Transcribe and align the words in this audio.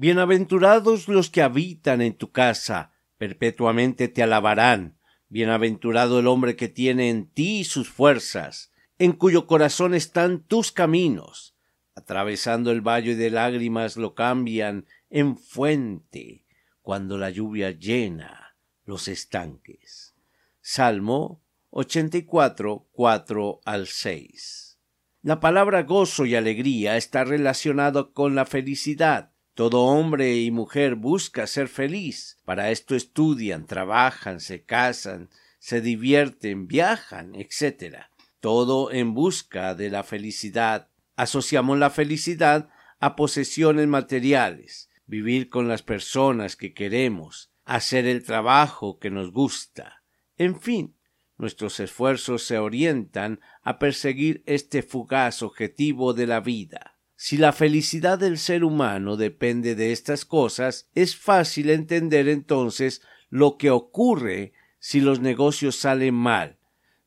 Bienaventurados 0.00 1.08
los 1.08 1.28
que 1.28 1.42
habitan 1.42 2.00
en 2.02 2.14
tu 2.14 2.30
casa, 2.30 2.92
perpetuamente 3.16 4.06
te 4.06 4.22
alabarán. 4.22 4.96
Bienaventurado 5.28 6.20
el 6.20 6.28
hombre 6.28 6.54
que 6.54 6.68
tiene 6.68 7.10
en 7.10 7.26
ti 7.26 7.64
sus 7.64 7.88
fuerzas, 7.88 8.70
en 9.00 9.10
cuyo 9.10 9.48
corazón 9.48 9.94
están 9.94 10.44
tus 10.44 10.70
caminos. 10.70 11.56
Atravesando 11.96 12.70
el 12.70 12.80
valle 12.80 13.16
de 13.16 13.28
lágrimas 13.30 13.96
lo 13.96 14.14
cambian 14.14 14.86
en 15.10 15.36
fuente, 15.36 16.44
cuando 16.80 17.18
la 17.18 17.30
lluvia 17.30 17.72
llena 17.72 18.56
los 18.84 19.08
estanques. 19.08 20.14
Salmo 20.60 21.42
84, 21.70 22.86
4 22.92 23.60
al 23.64 23.88
6. 23.88 24.78
La 25.22 25.40
palabra 25.40 25.82
gozo 25.82 26.24
y 26.24 26.36
alegría 26.36 26.96
está 26.96 27.24
relacionado 27.24 28.12
con 28.12 28.36
la 28.36 28.46
felicidad 28.46 29.32
todo 29.58 29.86
hombre 29.86 30.36
y 30.36 30.52
mujer 30.52 30.94
busca 30.94 31.48
ser 31.48 31.66
feliz. 31.66 32.38
Para 32.44 32.70
esto 32.70 32.94
estudian, 32.94 33.66
trabajan, 33.66 34.38
se 34.38 34.62
casan, 34.62 35.30
se 35.58 35.80
divierten, 35.80 36.68
viajan, 36.68 37.34
etc. 37.34 38.04
Todo 38.38 38.92
en 38.92 39.14
busca 39.14 39.74
de 39.74 39.90
la 39.90 40.04
felicidad. 40.04 40.90
Asociamos 41.16 41.76
la 41.76 41.90
felicidad 41.90 42.68
a 43.00 43.16
posesiones 43.16 43.88
materiales, 43.88 44.90
vivir 45.06 45.48
con 45.48 45.66
las 45.66 45.82
personas 45.82 46.54
que 46.54 46.72
queremos, 46.72 47.50
hacer 47.64 48.06
el 48.06 48.22
trabajo 48.22 49.00
que 49.00 49.10
nos 49.10 49.32
gusta. 49.32 50.04
En 50.36 50.60
fin, 50.60 50.94
nuestros 51.36 51.80
esfuerzos 51.80 52.44
se 52.44 52.58
orientan 52.58 53.40
a 53.62 53.80
perseguir 53.80 54.44
este 54.46 54.84
fugaz 54.84 55.42
objetivo 55.42 56.14
de 56.14 56.28
la 56.28 56.38
vida. 56.38 56.97
Si 57.20 57.36
la 57.36 57.52
felicidad 57.52 58.16
del 58.16 58.38
ser 58.38 58.62
humano 58.62 59.16
depende 59.16 59.74
de 59.74 59.90
estas 59.90 60.24
cosas, 60.24 60.88
es 60.94 61.16
fácil 61.16 61.68
entender 61.68 62.28
entonces 62.28 63.02
lo 63.28 63.58
que 63.58 63.70
ocurre 63.70 64.52
si 64.78 65.00
los 65.00 65.18
negocios 65.18 65.74
salen 65.74 66.14
mal, 66.14 66.58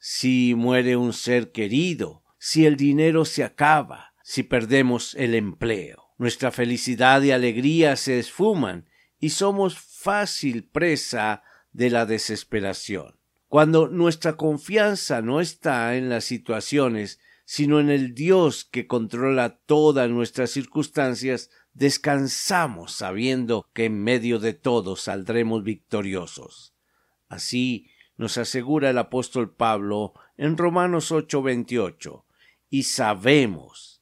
si 0.00 0.56
muere 0.56 0.96
un 0.96 1.12
ser 1.12 1.52
querido, 1.52 2.24
si 2.38 2.66
el 2.66 2.76
dinero 2.76 3.24
se 3.24 3.44
acaba, 3.44 4.12
si 4.24 4.42
perdemos 4.42 5.14
el 5.14 5.36
empleo. 5.36 6.08
Nuestra 6.18 6.50
felicidad 6.50 7.22
y 7.22 7.30
alegría 7.30 7.94
se 7.94 8.18
esfuman 8.18 8.86
y 9.20 9.30
somos 9.30 9.78
fácil 9.78 10.64
presa 10.64 11.44
de 11.70 11.88
la 11.88 12.04
desesperación. 12.04 13.14
Cuando 13.46 13.86
nuestra 13.86 14.32
confianza 14.32 15.22
no 15.22 15.40
está 15.40 15.94
en 15.94 16.08
las 16.08 16.24
situaciones 16.24 17.20
sino 17.52 17.80
en 17.80 17.90
el 17.90 18.14
Dios 18.14 18.64
que 18.64 18.86
controla 18.86 19.58
todas 19.66 20.08
nuestras 20.08 20.50
circunstancias, 20.50 21.50
descansamos 21.72 22.92
sabiendo 22.92 23.68
que 23.72 23.86
en 23.86 24.04
medio 24.04 24.38
de 24.38 24.54
todo 24.54 24.94
saldremos 24.94 25.64
victoriosos. 25.64 26.76
Así 27.28 27.90
nos 28.16 28.38
asegura 28.38 28.90
el 28.90 28.98
apóstol 28.98 29.52
Pablo 29.52 30.14
en 30.36 30.56
Romanos 30.56 31.10
8:28, 31.10 32.24
y 32.68 32.84
sabemos 32.84 34.00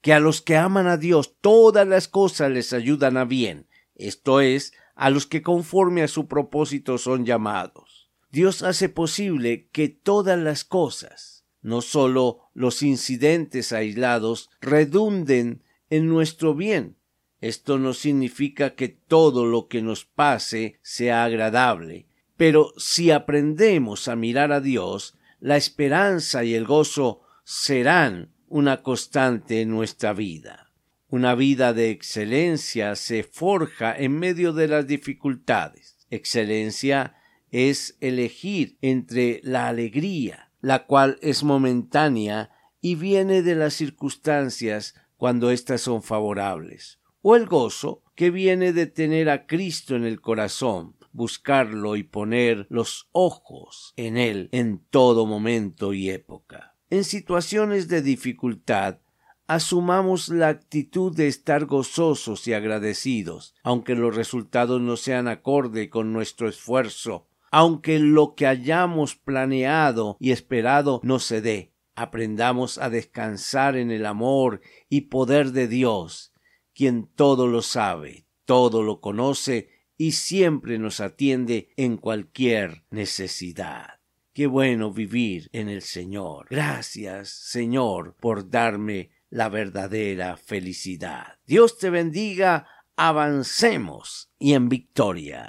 que 0.00 0.12
a 0.12 0.18
los 0.18 0.42
que 0.42 0.56
aman 0.56 0.88
a 0.88 0.96
Dios 0.96 1.36
todas 1.40 1.86
las 1.86 2.08
cosas 2.08 2.50
les 2.50 2.72
ayudan 2.72 3.16
a 3.16 3.24
bien, 3.24 3.68
esto 3.94 4.40
es, 4.40 4.72
a 4.96 5.10
los 5.10 5.28
que 5.28 5.40
conforme 5.40 6.02
a 6.02 6.08
su 6.08 6.26
propósito 6.26 6.98
son 6.98 7.24
llamados. 7.24 8.10
Dios 8.32 8.64
hace 8.64 8.88
posible 8.88 9.68
que 9.68 9.88
todas 9.88 10.36
las 10.36 10.64
cosas, 10.64 11.37
no 11.62 11.80
sólo 11.80 12.50
los 12.54 12.82
incidentes 12.82 13.72
aislados 13.72 14.50
redunden 14.60 15.62
en 15.90 16.08
nuestro 16.08 16.54
bien. 16.54 16.96
Esto 17.40 17.78
no 17.78 17.94
significa 17.94 18.74
que 18.74 18.88
todo 18.88 19.46
lo 19.46 19.68
que 19.68 19.82
nos 19.82 20.04
pase 20.04 20.78
sea 20.82 21.24
agradable, 21.24 22.06
pero 22.36 22.72
si 22.76 23.10
aprendemos 23.10 24.08
a 24.08 24.16
mirar 24.16 24.52
a 24.52 24.60
Dios, 24.60 25.16
la 25.40 25.56
esperanza 25.56 26.44
y 26.44 26.54
el 26.54 26.64
gozo 26.64 27.22
serán 27.44 28.32
una 28.48 28.82
constante 28.82 29.60
en 29.60 29.70
nuestra 29.70 30.12
vida. 30.12 30.72
Una 31.08 31.34
vida 31.34 31.72
de 31.72 31.90
excelencia 31.90 32.96
se 32.96 33.22
forja 33.22 33.96
en 33.96 34.18
medio 34.18 34.52
de 34.52 34.68
las 34.68 34.86
dificultades. 34.86 35.96
Excelencia 36.10 37.16
es 37.50 37.96
elegir 38.00 38.76
entre 38.82 39.40
la 39.42 39.68
alegría, 39.68 40.47
la 40.60 40.86
cual 40.86 41.18
es 41.22 41.44
momentánea 41.44 42.50
y 42.80 42.94
viene 42.94 43.42
de 43.42 43.54
las 43.54 43.74
circunstancias 43.74 44.94
cuando 45.16 45.50
éstas 45.50 45.80
son 45.80 46.02
favorables, 46.02 47.00
o 47.22 47.36
el 47.36 47.46
gozo 47.46 48.02
que 48.14 48.30
viene 48.30 48.72
de 48.72 48.86
tener 48.86 49.30
a 49.30 49.46
Cristo 49.46 49.96
en 49.96 50.04
el 50.04 50.20
corazón, 50.20 50.96
buscarlo 51.12 51.96
y 51.96 52.04
poner 52.04 52.66
los 52.70 53.08
ojos 53.12 53.92
en 53.96 54.16
él 54.16 54.48
en 54.52 54.78
todo 54.90 55.26
momento 55.26 55.92
y 55.92 56.10
época. 56.10 56.76
En 56.90 57.04
situaciones 57.04 57.88
de 57.88 58.02
dificultad, 58.02 58.98
asumamos 59.46 60.28
la 60.28 60.48
actitud 60.48 61.14
de 61.14 61.26
estar 61.26 61.64
gozosos 61.64 62.46
y 62.46 62.52
agradecidos, 62.52 63.54
aunque 63.62 63.94
los 63.94 64.14
resultados 64.14 64.80
no 64.80 64.96
sean 64.96 65.26
acorde 65.26 65.90
con 65.90 66.12
nuestro 66.12 66.48
esfuerzo 66.48 67.27
aunque 67.50 67.98
lo 67.98 68.34
que 68.34 68.46
hayamos 68.46 69.16
planeado 69.16 70.16
y 70.20 70.32
esperado 70.32 71.00
no 71.02 71.18
se 71.18 71.40
dé. 71.40 71.72
Aprendamos 71.94 72.78
a 72.78 72.90
descansar 72.90 73.76
en 73.76 73.90
el 73.90 74.06
amor 74.06 74.60
y 74.88 75.02
poder 75.02 75.52
de 75.52 75.66
Dios, 75.66 76.32
quien 76.74 77.06
todo 77.06 77.48
lo 77.48 77.62
sabe, 77.62 78.26
todo 78.44 78.82
lo 78.82 79.00
conoce 79.00 79.70
y 79.96 80.12
siempre 80.12 80.78
nos 80.78 81.00
atiende 81.00 81.70
en 81.76 81.96
cualquier 81.96 82.84
necesidad. 82.90 83.98
Qué 84.32 84.46
bueno 84.46 84.92
vivir 84.92 85.48
en 85.52 85.68
el 85.68 85.82
Señor. 85.82 86.46
Gracias, 86.48 87.30
Señor, 87.30 88.14
por 88.20 88.48
darme 88.48 89.10
la 89.30 89.48
verdadera 89.48 90.36
felicidad. 90.36 91.40
Dios 91.44 91.78
te 91.78 91.90
bendiga, 91.90 92.68
avancemos 92.96 94.30
y 94.38 94.54
en 94.54 94.68
victoria. 94.68 95.48